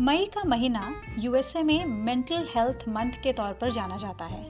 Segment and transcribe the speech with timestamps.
[0.00, 4.42] मई का महीना यूएसए में मेंटल हेल्थ मंथ के तौर पर जाना जाता है।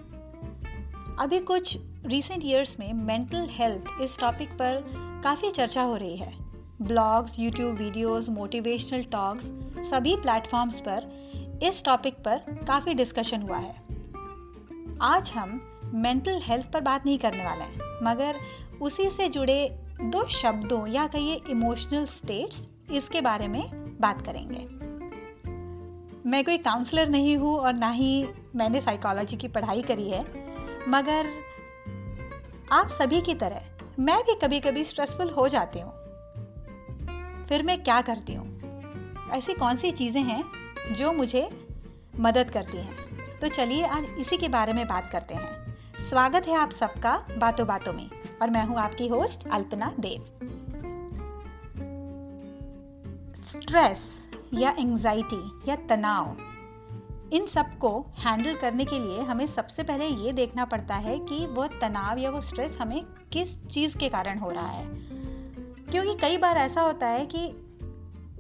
[1.18, 1.76] अभी कुछ
[2.06, 4.82] रिसेंट ईयर्स में मेंटल हेल्थ इस टॉपिक पर
[5.24, 6.32] काफ़ी चर्चा हो रही है।
[6.82, 9.46] Blogs YouTube videos, motivational talks
[9.90, 13.74] सभी प्लेटफॉर्म्स पर इस टॉपिक पर काफ़ी डिस्कशन हुआ है।
[15.02, 15.60] आज हम
[15.94, 18.36] मेंटल हेल्थ पर बात नहीं करने वाले हैं मगर
[18.82, 19.68] उसी से जुड़े
[20.02, 22.62] दो शब्दों या कहिए इमोशनल स्टेट्स
[22.92, 23.62] इसके बारे में
[24.00, 24.79] बात करेंगे।
[26.26, 30.20] मैं कोई काउंसलर नहीं हूँ और ना ही मैंने साइकोलॉजी की पढ़ाई करी है।
[30.88, 31.28] मगर
[32.72, 33.62] आप सभी की तरह
[33.98, 35.92] मैं भी कभी कभी स्ट्रेसफुल हो जाती हूँ।
[37.46, 38.46] फिर मैं क्या करती हूँ?
[39.32, 40.44] ऐसी कौन सी चीज़ें हैं
[40.94, 41.48] जो मुझे
[42.20, 42.96] मदद करती हैं?
[43.38, 45.76] तो चलिए आज इसी के बारे में बात करते हैं।
[46.08, 48.10] स्वागत है आप सबका बातों बातों में
[48.42, 50.24] और मैं हूँ आपकी होस्ट अल्पना देव।
[53.34, 56.36] स्ट्रेस या एंजाइटी या तनाव,
[57.32, 61.66] इन सबको हैंडल करने के लिए हमें सबसे पहले ये देखना पड़ता है कि वो
[61.80, 64.84] तनाव या वो स्ट्रेस हमें किस चीज़ के कारण हो रहा है।
[65.90, 67.46] क्योंकि कई बार ऐसा होता है कि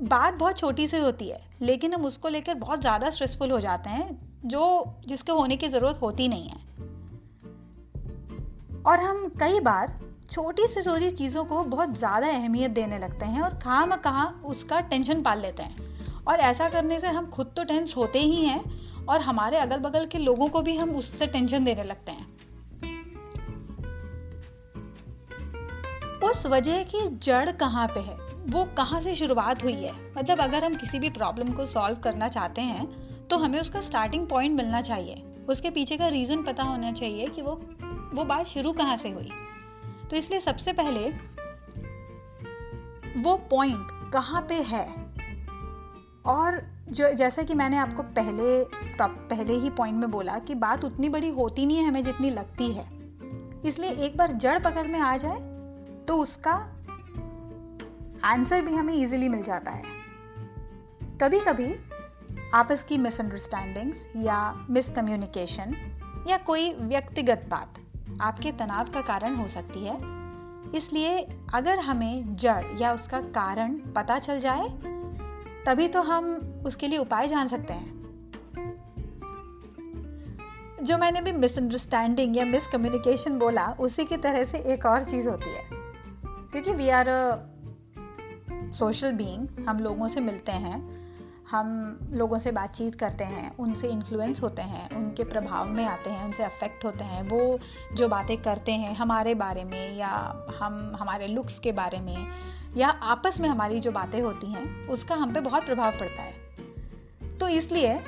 [0.02, 3.90] बात बहुत छोटी सी होती है, लेकिन हम उसको लेकर बहुत ज़्यादा स्ट्रेसफुल हो जाते
[3.90, 6.68] हैं, जो जिसके होने की ज़रूरत होती नहीं है।
[8.82, 9.98] और हम कई बार
[10.30, 14.80] छोटी से छोटी चीज़ों को बहुत ज़्यादा अहमियत देने लगते हैं और कहाँ कहाँ उसका
[14.80, 15.89] टेंशन पाल लेते हैं।
[16.30, 20.06] और ऐसा करने से हम खुद तो टेंस होते ही हैं और हमारे अगल बगल
[20.06, 22.26] के लोगों को भी हम उससे टेंशन देने लगते हैं।
[26.20, 28.16] उस वजह की जड़ कहाँ पे है?
[28.48, 29.92] वो कहाँ से शुरुआत हुई है?
[30.18, 34.26] मतलब अगर हम किसी भी प्रॉब्लम को सॉल्व करना चाहते हैं तो हमें उसका स्टार्टिंग
[34.26, 37.60] पॉइंट मिलना चाहिए। उसके पीछे का रीज़न पता होना चाहिए कि वो
[38.14, 39.30] वो बात शुरू कहाँ से हुई।
[40.10, 41.08] तो इसलिए सबसे पहले
[43.20, 45.09] वो पॉइंट कहाँ पे है?
[46.26, 48.64] और जो, जैसा कि मैंने आपको पहले
[49.02, 52.72] पहले ही पॉइंट में बोला कि बात उतनी बड़ी होती नहीं है, हमें जितनी लगती
[52.72, 52.88] है।
[53.64, 55.40] इसलिए एक बार जड़ पकड़ में आ जाए
[56.08, 56.52] तो उसका
[58.24, 59.82] आंसर भी हमें इजीली मिल जाता है।
[61.22, 61.74] कभी कभी
[62.54, 65.74] आपस की मिसअंडरस्टैंडिंग्स या मिसकम्युनिकेशन
[66.28, 67.78] या कोई व्यक्तिगत बात
[68.20, 69.96] आपके तनाव का कारण हो सकती है।
[70.74, 71.18] इसलिए
[71.54, 74.68] अगर हमें जड़ या उसका कारण पता चल जाए
[75.70, 76.34] तभी तो हम
[76.66, 78.00] उसके लिए उपाय जान सकते हैं।
[80.82, 85.54] जो मैंने भी मिसअंडरस्टैंडिंग या मिसकम्युनिकेशन बोला, उसी की तरह से एक और चीज़ होती
[85.54, 85.62] है।
[86.24, 87.06] क्योंकि वी आर
[88.52, 91.00] सोशल बीइंग हम लोगों से मिलते हैं,
[91.50, 96.24] हम लोगों से बातचीत करते हैं, उनसे इन्फ्लुएंस होते हैं, उनके प्रभाव में आते हैं,
[96.24, 97.58] उनसे अफेक्ट होते हैं, वो
[97.94, 102.26] जो बातें करते हैं हमारे बारे में या हम, हमारे लुक्स के बारे में
[102.76, 107.38] या आपस में हमारी जो बातें होती हैं, उसका हम पे बहुत प्रभाव पड़ता है।
[107.38, 107.98] तो इसलिए,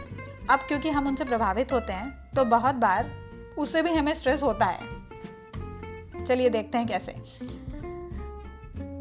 [0.50, 3.10] अब क्योंकि हम उनसे प्रभावित होते हैं तो बहुत बार
[3.58, 7.14] उससे भी हमें स्ट्रेस होता है। चलिए देखते हैं कैसे।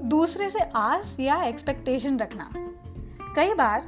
[0.07, 2.49] दूसरे से आस या एक्सपेक्टेशन रखना।
[3.35, 3.83] कई बार,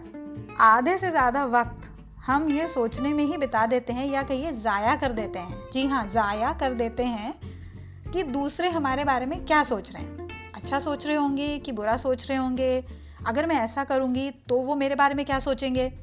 [0.62, 1.92] आधे से ज़्यादा वक्त
[2.26, 5.86] हम ये सोचने में ही बिता देते हैं या कहिए ज़ाया कर देते हैं। जी
[5.88, 7.34] हाँ ज़ाया कर देते हैं
[8.14, 10.23] कि दूसरे हमारे बारे में क्या सोच रहे हैं।
[10.64, 12.84] अच्छा सोच रहे होंगे कि बुरा सोच रहे होंगे?
[13.28, 15.94] अगर मैं ऐसा करूँगी तो वो मेरे बारे में क्या सोचेंगे?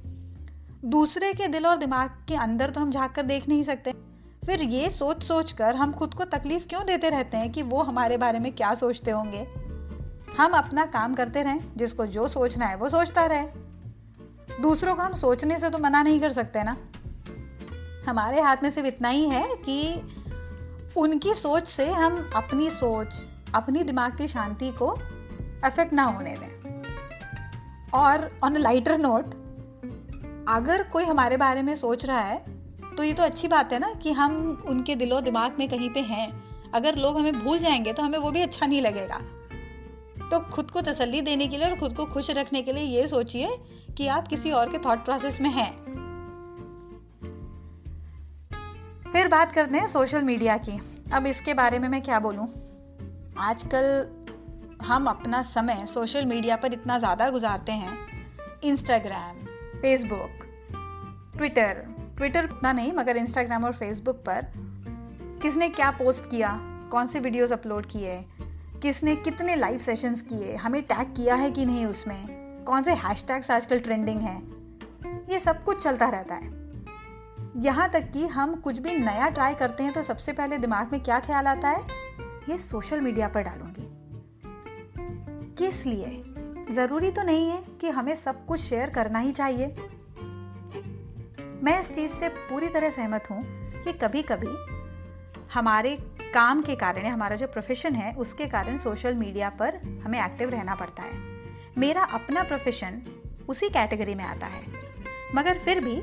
[0.85, 3.93] दूसरे के दिल और दिमाग के अंदर तो हम झाँक कर देख नहीं सकते।
[4.47, 7.83] फिर ये सोच सोच कर हम खुद को तकलीफ़ क्यों देते रहते हैं कि वो
[7.83, 9.47] हमारे बारे में क्या सोचते होंगे?
[10.39, 13.43] हम अपना काम करते रहें, जिसको जो सोचना है वो सोचता रहे।
[14.63, 16.77] दूसरों को हम सोचने से तो मना नहीं कर सकते ना?
[18.07, 19.95] हमारे हाथ में सिर्फ़ इतना ही है कि
[20.97, 24.87] उनकी सोच से हम अपनी सोच अपनी दिमाग की शांति को
[25.65, 26.59] अफेक्ट ना होने दें।
[27.95, 29.35] और ऑन अ लाइटर नोट
[30.49, 32.39] अगर कोई हमारे बारे में सोच रहा है
[32.97, 36.01] तो ये तो अच्छी बात है ना कि हम उनके दिलो दिमाग में कहीं पे
[36.01, 36.33] हैं।
[36.75, 39.21] अगर लोग हमें भूल जाएँगे तो हमें वो भी अच्छा नहीं लगेगा।
[40.29, 43.07] तो खुद को तसल्ली देने के लिए और खुद को खुश रखने के लिए ये
[43.09, 43.57] सोचिए
[43.97, 45.73] कि आप किसी और के थॉट प्रोसेस में हैं।
[49.13, 50.81] फिर बात करते हैं सोशल मीडिया की।
[51.13, 52.49] अब इसके बारे में मैं क्या बोलूँ?
[53.41, 57.99] आजकल हम अपना समय सोशल मीडिया पर इतना ज़्यादा गुजारते हैं।
[58.65, 59.37] इंस्टाग्राम
[59.81, 60.45] फेसबुक
[61.37, 61.83] ट्विटर
[62.17, 64.53] ट्विटर उतना नहीं, मगर इंस्टाग्राम और फेसबुक पर
[65.43, 66.51] किसने क्या पोस्ट किया,
[66.93, 68.17] कौन से वीडियोस अपलोड किए,
[68.83, 73.51] किसने कितने लाइव सेशंस किए, हमें टैग किया है कि नहीं उसमें, कौन से हैशटैग्स
[73.51, 74.41] आजकल ट्रेंडिंग हैं,
[75.33, 76.59] ये सब कुछ चलता रहता है।
[77.63, 81.03] यहाँ तक कि हम कुछ भी नया ट्राई करते हैं तो सबसे पहले दिमाग में
[81.03, 82.00] क्या ख्याल आता है?
[82.51, 83.89] ये सोशल मीडिया पर डालूँगी।
[85.55, 86.25] किस लिए?
[86.71, 89.67] ज़रूरी तो नहीं है कि हमें सब कुछ शेयर करना ही चाहिए।
[91.63, 93.45] मैं इस चीज़ से पूरी तरह सहमत हूँ
[93.83, 94.57] कि कभी कभी
[95.55, 95.97] हमारे
[96.35, 100.75] काम के कारण हमारा जो प्रोफेशन है, उसके कारण सोशल मीडिया पर हमें एक्टिव रहना
[100.75, 101.19] पड़ता है।
[101.79, 103.03] मेरा अपना प्रोफेशन
[103.49, 104.63] उसी कैटेगरी में आता है।
[105.35, 106.03] मगर फिर भी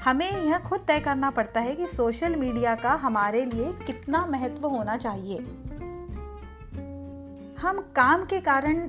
[0.00, 4.68] हमें यह खुद तय करना पड़ता है कि सोशल मीडिया का हमारे लिए कितना महत्व
[4.68, 5.38] होना चाहिए।
[7.62, 8.88] हम काम के कारण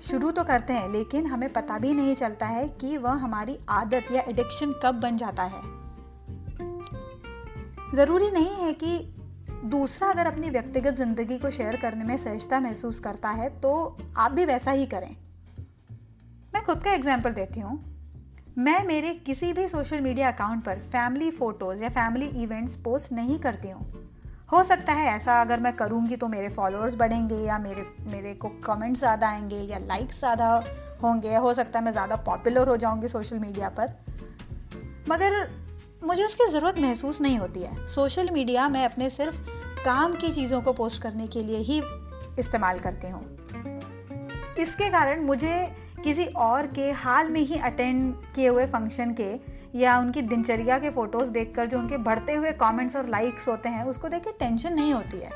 [0.00, 4.06] शुरू तो करते हैं, लेकिन हमें पता भी नहीं चलता है कि वह हमारी आदत
[4.12, 5.60] या एडिक्शन कब बन जाता है।
[7.94, 8.98] ज़रूरी नहीं है कि
[9.64, 13.72] दूसरा अगर अपनी व्यक्तिगत ज़िंदगी को शेयर करने में सहजता महसूस करता है तो
[14.16, 15.10] आप भी वैसा ही करें।
[16.54, 17.78] मैं खुद का एग्ज़ाम्पल देती हूँ।
[18.58, 23.38] मैं मेरे किसी भी सोशल मीडिया अकाउंट पर फैमिली फ़ोटोज़ या फैमिली इवेंट्स पोस्ट नहीं
[23.38, 24.07] करती हूँ।
[24.48, 28.48] हो सकता है ऐसा अगर मैं करूँगी तो मेरे फॉलोअर्स बढ़ेंगे या मेरे मेरे को
[28.64, 30.48] कमेंट्स ज़्यादा आएँगे या लाइक्स ज़्यादा
[31.02, 33.92] होंगे। हो सकता है मैं ज़्यादा पॉपुलर हो जाऊँगी सोशल मीडिया पर।
[35.08, 35.48] मगर
[36.04, 39.36] मुझे उसकी ज़रूरत महसूस नहीं होती है। सोशल मीडिया मैं अपने सिर्फ़
[39.84, 41.80] काम की चीज़ों को पोस्ट करने के लिए ही
[42.38, 43.22] इस्तेमाल करती हूँ।
[44.58, 45.54] इसके कारण मुझे
[46.04, 49.32] किसी और के हाल में ही अटेंड किए हुए फ़ंक्शन के
[49.74, 53.84] या उनकी दिनचर्या के फ़ोटोज़ देखकर जो उनके बढ़ते हुए कमेंट्स और लाइक्स होते हैं,
[53.84, 55.30] उसको देख के टेंशन नहीं होती है।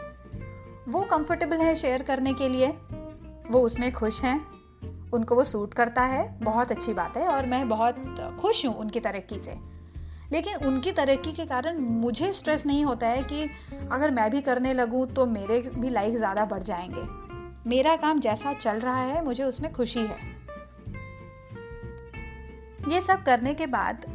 [0.88, 2.68] वो कंफर्टेबल है शेयर करने के लिए।
[3.50, 4.40] वो उसमें खुश हैं।
[5.12, 7.94] उनको वो सूट करता है। बहुत अच्छी बात है और मैं बहुत
[8.40, 9.54] खुश हूँ उनकी तरक्की से।
[10.32, 13.50] लेकिन उनकी तरक्की के कारण मुझे स्ट्रेस नहीं होता है कि
[13.92, 17.02] अगर मैं भी करने लगूँ तो मेरे भी लाइक ज़्यादा बढ़ जाएँगे।
[17.68, 20.16] मेरा काम जैसा चल रहा है, मुझे उसमें खुशी है।
[22.88, 24.11] ये सब करने के बाद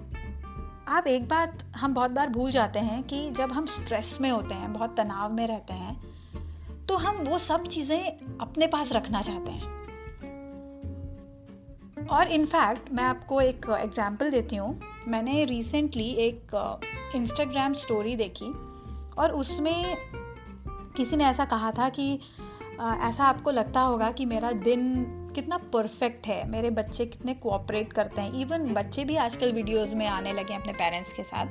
[0.88, 4.56] आप एक बात हम बहुत बार भूल जाते हैं कि जब हम स्ट्रेस में होते
[4.56, 9.52] हैं, बहुत तनाव में रहते हैं तो हम वो सब चीज़ें अपने पास रखना चाहते
[9.52, 9.76] हैं।
[12.08, 16.56] और इनफैक्ट मैं आपको एक एग्ज़ाम्पल देती हूँ। मैंने रिसेंटली एक
[17.16, 18.52] इंस्टाग्राम स्टोरी देखी
[19.18, 19.98] और उसमें
[20.98, 22.14] किसी ने ऐसा कहा था कि
[22.80, 28.22] ऐसा आपको लगता होगा कि मेरा दिन कितना परफेक्ट है। मेरे बच्चे कितने कोऑपरेट करते
[28.22, 31.48] हैं। इवन बच्चे भी आजकल वीडियोस में आने लगे हैं अपने पेरेंट्स के साथ।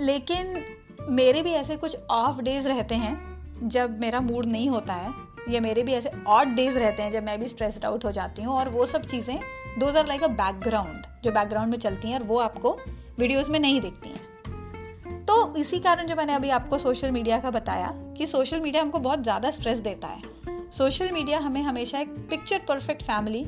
[0.00, 0.64] लेकिन
[1.10, 5.12] मेरे भी ऐसे कुछ ऑफ़ डेज़ रहते हैं, जब मेरा मूड नहीं होता है,
[5.48, 8.42] या मेरे भी ऐसे ऑड डेज़ रहते हैं, जब मैं भी स्ट्रेस्ड आउट हो जाती
[8.42, 9.38] हूँ। और वो सब चीज़ें
[9.78, 12.76] दो आर लाइक अ बैकग्राउंड जो बैकग्राउंड में चलती हैं और वो आपको
[13.18, 17.50] वीडियोज़ में नहीं दिखती हैं। तो इसी कारण जो मैंने अभी आपको सोशल मीडिया का
[17.50, 20.37] बताया, कि सोशल मीडिया हमको बहुत ज़्यादा स्ट्रेस देता है।
[20.72, 23.44] सोशल मीडिया हमें हमेशा एक पिक्चर परफेक्ट फैमिली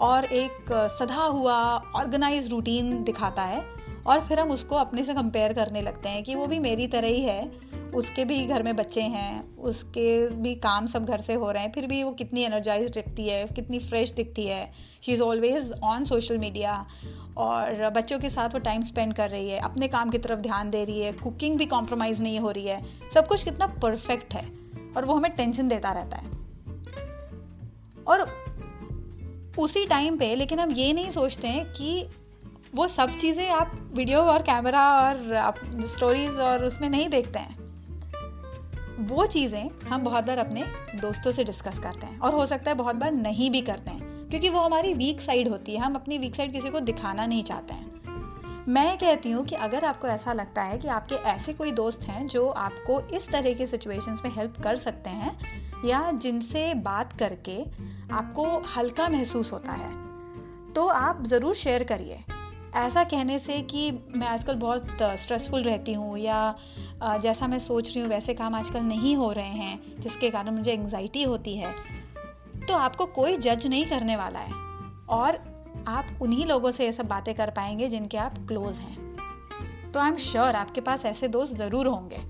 [0.00, 1.54] और एक सधा हुआ
[1.96, 3.60] ऑर्गेनाइज रूटीन दिखाता है
[4.06, 7.08] और फिर हम उसको अपने से कंपेयर करने लगते हैं कि वो भी मेरी तरह
[7.08, 7.50] ही है,
[7.94, 11.72] उसके भी घर में बच्चे हैं, उसके भी काम सब घर से हो रहे हैं,
[11.72, 14.72] फिर भी वो कितनी एनर्जाइज दिखती है, कितनी फ्रेश दिखती है।
[15.02, 16.86] She is always on social media
[17.36, 20.70] और बच्चों के साथ वो टाइम स्पेंड कर रही है, अपने काम की तरफ़ ध्यान
[20.70, 22.80] दे रही है कुकिंग भी कॉम्प्रोमाइज़ नहीं हो रही है,
[23.14, 24.46] सब कुछ कितना परफेक्ट है
[24.96, 26.40] और वो हमें टेंशन देता रहता है।
[28.06, 28.26] और
[29.58, 32.08] उसी टाइम पे, लेकिन हम ये नहीं सोचते हैं कि
[32.74, 37.60] वो सब चीज़ें आप वीडियो और कैमरा और आप स्टोरीज और उसमें नहीं देखते हैं।
[39.06, 40.64] वो चीज़ें हम बहुत बार अपने
[40.96, 44.28] दोस्तों से डिस्कस करते हैं और हो सकता है बहुत बार नहीं भी करते हैं,
[44.30, 47.42] क्योंकि वो हमारी वीक साइड होती है। हम अपनी वीक साइड किसी को दिखाना नहीं
[47.44, 47.90] चाहते हैं।
[48.68, 52.26] मैं कहती हूँ कि अगर आपको ऐसा लगता है कि आपके ऐसे कोई दोस्त हैं
[52.26, 55.38] जो आपको इस तरह की सिचुएशंस में हेल्प कर सकते हैं,
[55.84, 57.62] या जिनसे बात करके
[58.12, 58.44] आपको
[58.76, 59.90] हल्का महसूस होता है
[60.72, 62.18] तो आप ज़रूर शेयर करिए।
[62.76, 68.00] ऐसा कहने से कि मैं आजकल बहुत स्ट्रेसफुल रहती हूँ या जैसा मैं सोच रही
[68.00, 71.74] हूँ वैसे काम आजकल नहीं हो रहे हैं, जिसके कारण मुझे एंग्जाइटी होती है
[72.62, 74.52] तो आपको कोई जज नहीं करने वाला है
[75.10, 75.38] और
[75.88, 80.08] आप उन्हीं लोगों से ये सब बातें कर पाएँगे जिनके आप क्लोज हैं। तो आई
[80.08, 82.20] एम श्योर आपके पास ऐसे दोस्त ज़रूर होंगे।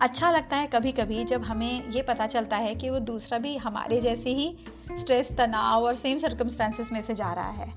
[0.00, 3.56] अच्छा लगता है कभी कभी जब हमें ये पता चलता है कि वो दूसरा भी
[3.56, 4.56] हमारे जैसे ही
[4.98, 7.72] स्ट्रेस, तनाव और सेम सर्कमस्टांसिस में से जा रहा है।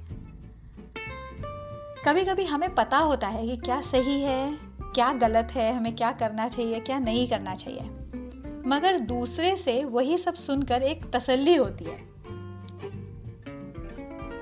[2.06, 4.58] कभी कभी हमें पता होता है कि क्या सही है,
[4.96, 7.90] क्या गलत है, हमें क्या करना चाहिए, क्या नहीं करना चाहिए।
[8.68, 11.98] मगर दूसरे से वही सब सुनकर एक तसल्ली होती है।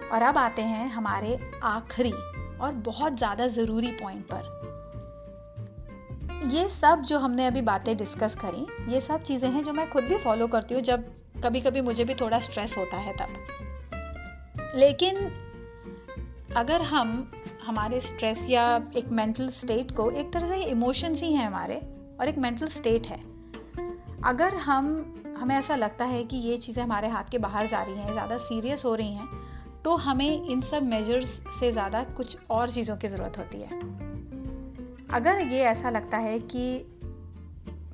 [0.10, 2.14] और अब आते हैं हमारे आखिरी
[2.62, 4.61] और बहुत ज़्यादा ज़रूरी पॉइंट पर।
[6.52, 10.04] ये सब जो हमने अभी बातें डिस्कस करी, ये सब चीज़ें हैं जो मैं खुद
[10.04, 11.04] भी फॉलो करती हूँ जब
[11.44, 15.18] कभी कभी मुझे भी थोड़ा स्ट्रेस होता है तब। लेकिन
[16.58, 17.32] अगर हम
[17.66, 18.66] हमारे स्ट्रेस या
[18.98, 21.82] एक मेंटल स्टेट को, एक तरह से इमोशंस ही हैं हमारे
[22.20, 23.20] और एक मेंटल स्टेट है,
[24.26, 27.96] अगर हम, हमें ऐसा लगता है कि ये चीज़ें हमारे हाथ के बाहर जा रही
[27.96, 29.30] हैं, ज़्यादा सीरियस हो रही हैं
[29.84, 33.91] तो हमें इन सब मेजर्स से ज़्यादा कुछ और चीज़ों की ज़रूरत होती है।
[35.14, 36.64] अगर ये ऐसा लगता है कि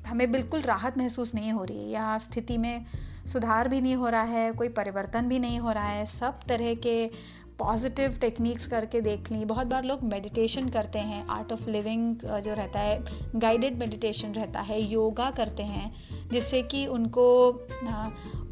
[0.06, 2.84] हमें बिल्कुल राहत महसूस नहीं हो रही है या स्थिति में
[3.26, 6.74] सुधार भी नहीं हो रहा है, कोई परिवर्तन भी नहीं हो रहा है, सब तरह
[6.76, 7.10] के
[7.58, 12.54] पॉजिटिव टेक्निक्स करके देख ली। बहुत बार लोग मेडिटेशन करते हैं आर्ट ऑफ़ लिविंग जो
[12.54, 13.04] रहता है
[13.36, 15.92] गाइडेड मेडिटेशन रहता है योगा करते हैं,
[16.30, 17.48] जिससे कि उनको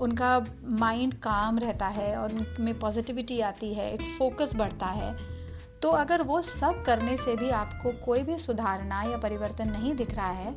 [0.00, 0.38] उनका
[0.80, 5.35] माइंड काम रहता है और उनमें पॉजिटिविटी आती है, एक फोकस बढ़ता है।
[5.82, 10.14] तो अगर वो सब करने से भी आपको कोई भी सुधारना या परिवर्तन नहीं दिख
[10.14, 10.52] रहा है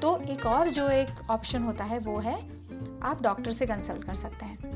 [0.00, 2.36] तो एक और जो एक ऑप्शन होता है वो है,
[3.02, 4.70] आप डॉक्टर से कंसल्ट कर सकते हैं।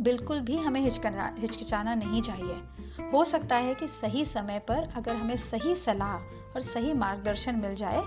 [0.00, 5.14] बिल्कुल भी हमें हिचकना, हिचकिचाना नहीं चाहिए। हो सकता है कि सही समय पर अगर
[5.14, 8.02] हमें सही सलाह और सही मार्गदर्शन मिल जाए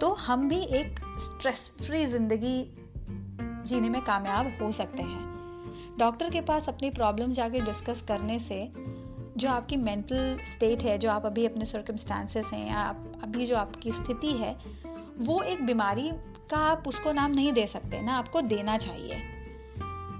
[0.00, 2.58] तो हम भी एक स्ट्रेस फ्री ज़िंदगी
[3.66, 8.56] जीने में कामयाब हो सकते हैं। डॉक्टर के पास अपनी प्रॉब्लम जाके डिस्कस करने से
[9.36, 13.56] जो आपकी मेंटल स्टेट है, जो आप अभी अपने सर्कमस्टांसेस हैं या आप अभी जो
[13.56, 14.56] आपकी स्थिति है,
[15.18, 16.10] वो एक बीमारी
[16.50, 19.20] का आप उसको नाम नहीं दे सकते ना, आपको देना चाहिए।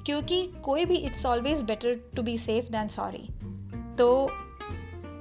[0.07, 3.29] क्योंकि कोई भी it's always better to be safe than sorry
[3.99, 4.29] तो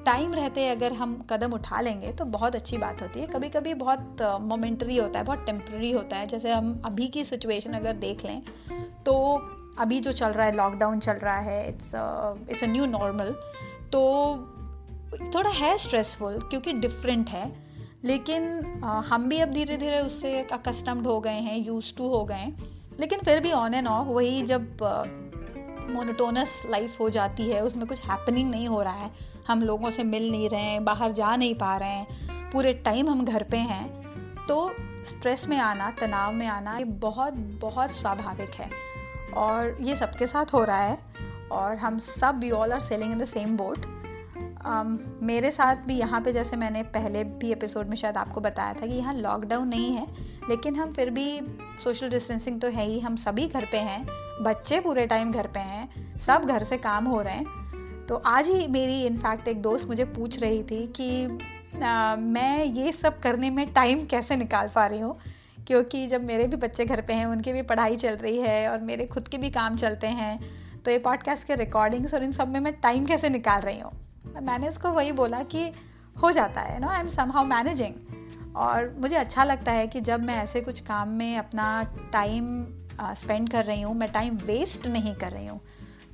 [0.05, 3.73] टाइम रहते अगर हम कदम उठा लेंगे तो बहुत अच्छी बात होती है। कभी कभी
[3.73, 8.25] बहुत मोमेंटरी होता है, बहुत टेम्प्रेरी होता है। जैसे हम अभी की सिचुएशन अगर देख
[8.25, 8.41] लें
[9.05, 9.13] तो
[9.79, 11.91] अभी जो चल रहा है लॉकडाउन चल रहा है it's
[12.49, 13.35] it's a new normal
[13.93, 14.01] तो
[15.35, 17.51] थोड़ा है स्ट्रेसफुल क्योंकि डिफरेंट है,
[18.03, 18.43] लेकिन
[19.07, 22.71] हम भी अब धीरे धीरे उससे अकस्टम्ड हो गए हैं यूज़ टू हो गए हैं।
[22.99, 24.77] लेकिन फिर भी ऑन एंड ऑफ़ वही जब
[25.89, 29.11] मोनोटोनस लाइफ हो जाती है, उसमें कुछ हैपनिंग नहीं हो रहा है,
[29.47, 33.09] हम लोगों से मिल नहीं रहे हैं, बाहर जा नहीं पा रहे हैं, पूरे टाइम
[33.09, 33.87] हम घर पे हैं
[34.47, 34.71] तो
[35.05, 38.69] स्ट्रेस में आना, तनाव में आना, ये बहुत बहुत स्वाभाविक है।
[39.35, 40.97] और ये सबके साथ हो रहा है।
[41.53, 43.85] और हम सब we all are sailing in the same boat
[45.23, 48.87] मेरे साथ भी यहाँ पे जैसे मैंने पहले भी एपिसोड में शायद आपको बताया था
[48.87, 50.07] कि यहाँ लॉकडाउन नहीं है
[50.49, 51.41] लेकिन हम फिर भी
[51.83, 54.05] सोशल डिस्टेंसिंग तो है ही। हम सभी घर पे हैं
[54.43, 58.47] बच्चे पूरे टाइम घर पे हैं सब घर से काम हो रहे हैं। तो आज
[58.47, 61.25] ही मेरी इनफैक्ट एक दोस्त मुझे पूछ रही थी कि
[61.83, 65.15] आ, मैं ये सब करने में टाइम कैसे निकाल पा रही हूँ?
[65.67, 68.81] क्योंकि जब मेरे भी बच्चे घर पे हैं उनकी भी पढ़ाई चल रही है और
[68.81, 72.47] मेरे खुद के भी काम चलते हैं तो ये पॉडकास्ट के रिकॉर्डिंग्स और इन सब
[72.47, 73.91] में मैं टाइम कैसे निकाल रही हूँ?
[74.41, 75.71] मैंने उसको वही बोला कि
[76.23, 77.93] हो जाता है no I am somehow managing
[78.55, 82.67] और मुझे अच्छा लगता है कि जब मैं ऐसे कुछ काम में अपना टाइम
[83.01, 85.61] स्पेंड कर रही हूँ, मैं टाइम वेस्ट नहीं कर रही हूँ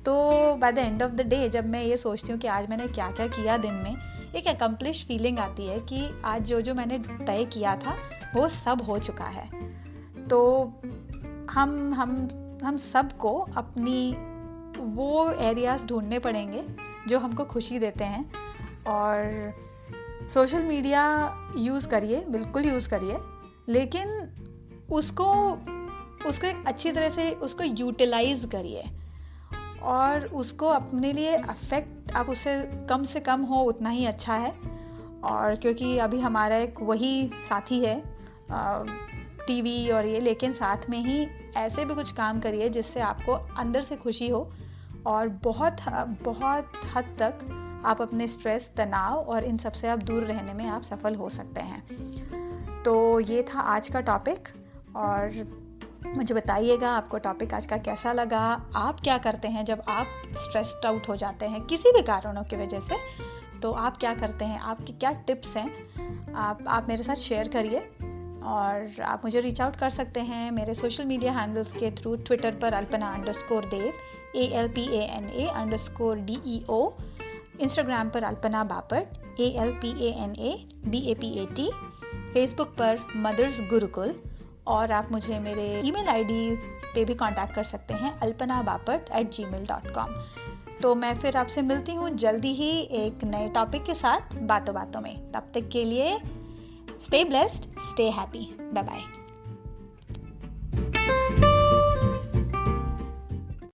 [0.04, 2.86] तो by the end of the day जब मैं ये सोचती हूँ कि आज मैंने
[2.86, 3.96] क्या क्या किया दिन में,
[4.36, 7.96] एक एकम्प्लिश फीलिंग आती है कि आज जो जो मैंने तय किया था,
[8.34, 9.50] वो सब हो चुका है।
[10.28, 10.64] तो
[11.50, 12.28] हम हम
[12.64, 14.16] हम सबको अपनी
[14.78, 16.62] वो एरियाज़ ढूँढने पड़ेंगे
[17.08, 18.30] जो हमको खुशी देते हैं।
[18.86, 19.54] और
[20.28, 21.02] सोशल मीडिया
[21.56, 23.16] यूज़ करिए, बिल्कुल यूज़ करिए,
[23.68, 24.08] लेकिन
[24.92, 25.28] उसको
[26.26, 28.84] उसको एक अच्छी तरह से उसको यूटिलाइज करिए।
[29.82, 34.54] और उसको अपने लिए अफेक्ट आप उससे कम से कम हो, उतना ही अच्छा है।
[35.24, 38.02] और क्योंकि अभी हमारा एक वही साथी है
[39.46, 43.82] टीवी और ये, लेकिन साथ में ही ऐसे भी कुछ काम करिए जिससे आपको अंदर
[43.82, 44.50] से खुशी हो
[45.06, 45.76] और बहुत
[46.22, 50.82] बहुत हद तक आप अपने स्ट्रेस तनाव और इन सबसे आप दूर रहने में आप
[50.82, 54.48] सफल हो सकते हैं। तो ये था आज का टॉपिक
[54.96, 55.30] और
[56.06, 58.40] मुझे बताइएगा आपको टॉपिक आज का कैसा लगा,
[58.76, 62.56] आप क्या करते हैं जब आप स्ट्रेस्ड आउट हो जाते हैं किसी भी कारणों की
[62.56, 62.96] वजह से
[63.62, 67.90] तो आप क्या करते हैं, आपकी क्या टिप्स हैं, आप आप मेरे साथ शेयर करिए।
[68.42, 72.54] और आप मुझे रीच आउट कर सकते हैं मेरे सोशल मीडिया हैंडल्स के थ्रू ट्विटर
[72.54, 73.92] पर Alpana underscore Dev
[74.36, 76.90] A L P A N A underscore D E O
[77.60, 80.56] Instagram पर Alpana Bapat A L P A N A
[80.88, 81.70] B A P A T
[82.34, 84.14] Facebook पर mother's Gurukul
[84.66, 86.56] और आप मुझे मेरे email ID
[86.94, 90.14] पे भी contact कर सकते हैं Alpana Bapat at gmail dot com
[90.82, 95.00] तो मैं फिर आपसे मिलती हूँ जल्दी ही एक नए टॉपिक के साथ बातों बातों
[95.00, 96.18] में। तब तक के लिए
[97.04, 99.02] stay blessed stay happy bye bye